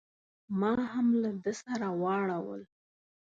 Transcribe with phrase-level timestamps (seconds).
[0.59, 2.61] ما هم له ده سره واړول.